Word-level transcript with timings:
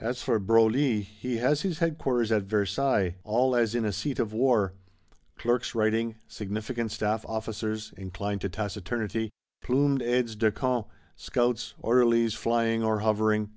_As 0.06 0.20
for 0.20 0.38
Broglie, 0.38 1.00
he 1.00 1.38
has 1.38 1.62
his 1.62 1.78
headquarters 1.78 2.30
at 2.30 2.42
Versailles, 2.42 3.16
all 3.24 3.56
as 3.56 3.74
in 3.74 3.86
a 3.86 3.90
seat 3.90 4.18
of 4.18 4.30
war: 4.34 4.74
clerks 5.38 5.74
writing; 5.74 6.16
significant 6.28 6.92
staff 6.92 7.24
officers, 7.26 7.90
inclined 7.96 8.42
to 8.42 8.50
taciturnity; 8.50 9.30
plumed 9.62 10.02
aides 10.02 10.36
de 10.36 10.52
camp, 10.52 10.88
scouts, 11.16 11.72
orderlies 11.78 12.34
flying 12.34 12.84
or 12.84 12.98
hovering. 13.00 13.50